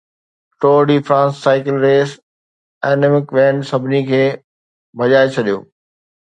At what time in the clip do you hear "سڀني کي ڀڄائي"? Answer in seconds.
3.69-5.27